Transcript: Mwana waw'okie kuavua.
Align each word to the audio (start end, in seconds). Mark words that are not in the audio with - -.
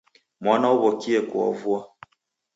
Mwana 0.41 0.65
waw'okie 0.71 1.19
kuavua. 1.29 1.79